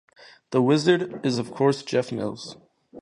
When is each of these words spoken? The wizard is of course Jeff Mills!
The 0.49 0.63
wizard 0.63 1.23
is 1.23 1.37
of 1.37 1.51
course 1.51 1.83
Jeff 1.83 2.11
Mills! 2.11 2.57